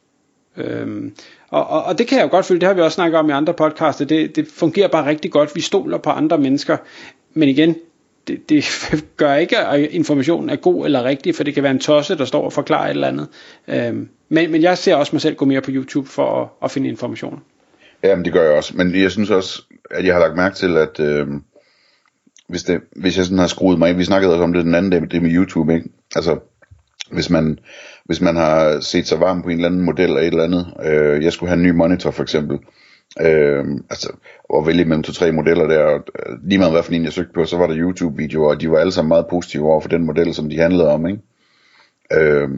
Øhm, 0.57 1.15
og, 1.49 1.67
og, 1.67 1.83
og 1.83 1.97
det 1.97 2.07
kan 2.07 2.17
jeg 2.17 2.25
jo 2.25 2.29
godt 2.29 2.45
føle, 2.45 2.59
det 2.59 2.67
har 2.67 2.73
vi 2.73 2.81
også 2.81 2.95
snakket 2.95 3.19
om 3.19 3.29
i 3.29 3.31
andre 3.31 3.53
podcaster, 3.53 4.05
det, 4.05 4.35
det 4.35 4.47
fungerer 4.47 4.87
bare 4.87 5.05
rigtig 5.05 5.31
godt, 5.31 5.55
vi 5.55 5.61
stoler 5.61 5.97
på 5.97 6.09
andre 6.09 6.37
mennesker, 6.37 6.77
men 7.33 7.49
igen, 7.49 7.75
det, 8.27 8.49
det 8.49 8.65
gør 9.17 9.33
ikke, 9.33 9.57
at 9.57 9.79
informationen 9.79 10.49
er 10.49 10.55
god 10.55 10.85
eller 10.85 11.03
rigtig, 11.03 11.35
for 11.35 11.43
det 11.43 11.53
kan 11.53 11.63
være 11.63 11.71
en 11.71 11.79
tosse, 11.79 12.17
der 12.17 12.25
står 12.25 12.45
og 12.45 12.53
forklarer 12.53 12.85
et 12.85 12.89
eller 12.89 13.07
andet. 13.07 13.27
Øhm, 13.67 14.09
men, 14.29 14.51
men 14.51 14.61
jeg 14.61 14.77
ser 14.77 14.95
også 14.95 15.15
mig 15.15 15.21
selv 15.21 15.35
gå 15.35 15.45
mere 15.45 15.61
på 15.61 15.71
YouTube 15.71 16.07
for 16.07 16.41
at, 16.41 16.47
at 16.63 16.71
finde 16.71 16.89
information. 16.89 17.41
Jamen 18.03 18.25
det 18.25 18.33
gør 18.33 18.43
jeg 18.43 18.51
også, 18.51 18.77
men 18.77 19.01
jeg 19.01 19.11
synes 19.11 19.29
også, 19.29 19.61
at 19.91 20.05
jeg 20.05 20.13
har 20.13 20.19
lagt 20.19 20.35
mærke 20.35 20.55
til, 20.55 20.77
at 20.77 20.99
øh, 20.99 21.27
hvis, 22.47 22.63
det, 22.63 22.81
hvis 22.95 23.17
jeg 23.17 23.25
sådan 23.25 23.39
har 23.39 23.47
skruet 23.47 23.79
mig 23.79 23.89
ind, 23.89 23.97
vi 23.97 24.03
snakkede 24.03 24.33
også 24.33 24.43
om 24.43 24.53
det 24.53 24.65
den 24.65 24.75
anden 24.75 24.91
dag, 24.91 25.01
det 25.11 25.21
med 25.21 25.31
YouTube, 25.31 25.73
ikke? 25.73 25.89
Altså, 26.15 26.39
hvis 27.11 27.29
man, 27.29 27.59
hvis 28.05 28.21
man 28.21 28.35
har 28.35 28.79
set 28.79 29.07
sig 29.07 29.19
varm 29.19 29.41
på 29.41 29.49
en 29.49 29.55
eller 29.55 29.69
anden 29.69 29.81
model 29.81 30.05
eller 30.05 30.21
et 30.21 30.27
eller 30.27 30.43
andet, 30.43 30.73
øh, 30.85 31.23
jeg 31.23 31.33
skulle 31.33 31.49
have 31.49 31.57
en 31.57 31.63
ny 31.63 31.69
monitor 31.69 32.11
for 32.11 32.23
eksempel, 32.23 32.57
øh, 32.57 32.84
Øhm, 33.21 33.85
altså, 33.89 34.11
og 34.43 34.67
vælge 34.67 34.85
mellem 34.85 35.03
to-tre 35.03 35.31
modeller 35.31 35.67
der, 35.67 35.83
og 35.83 36.03
øh, 36.19 36.37
lige 36.43 36.59
meget 36.59 36.73
hvad 36.73 36.83
for 36.83 36.91
en 36.91 37.03
jeg 37.03 37.13
søgte 37.13 37.33
på, 37.33 37.45
så 37.45 37.57
var 37.57 37.67
der 37.67 37.77
YouTube-videoer, 37.77 38.49
og 38.49 38.61
de 38.61 38.71
var 38.71 38.77
alle 38.77 38.91
sammen 38.91 39.09
meget 39.09 39.27
positive 39.29 39.65
over 39.65 39.81
for 39.81 39.89
den 39.89 40.05
model, 40.05 40.33
som 40.33 40.49
de 40.49 40.57
handlede 40.57 40.89
om, 40.89 41.07
ikke? 41.07 41.21
Øh, 42.13 42.49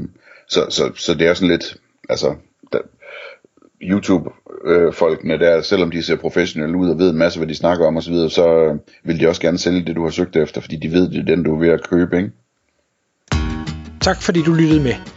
så, 0.49 0.65
så, 0.69 0.91
så 0.95 1.13
det 1.13 1.27
er 1.27 1.33
sådan 1.33 1.49
lidt, 1.49 1.77
altså, 2.09 2.35
der, 2.73 2.79
YouTube-folkene 3.81 5.39
der, 5.39 5.61
selvom 5.61 5.91
de 5.91 6.03
ser 6.03 6.15
professionelle 6.15 6.77
ud 6.77 6.89
og 6.89 6.99
ved 6.99 7.09
en 7.09 7.17
masse, 7.17 7.39
hvad 7.39 7.47
de 7.47 7.55
snakker 7.55 7.87
om 7.87 7.97
osv., 7.97 8.13
så, 8.13 8.29
så 8.29 8.47
øh, 8.49 8.75
vil 9.03 9.19
de 9.19 9.27
også 9.27 9.41
gerne 9.41 9.57
sælge 9.57 9.85
det, 9.85 9.95
du 9.95 10.03
har 10.03 10.09
søgt 10.09 10.35
efter, 10.35 10.61
fordi 10.61 10.75
de 10.75 10.91
ved, 10.91 11.09
det 11.09 11.19
er 11.19 11.35
den, 11.35 11.43
du 11.43 11.55
er 11.55 11.59
ved 11.59 11.69
at 11.69 11.89
købe, 11.89 12.17
ikke? 12.17 12.31
Tak 14.01 14.21
fordi 14.21 14.41
du 14.41 14.53
lyttede 14.53 14.83
med. 14.83 15.16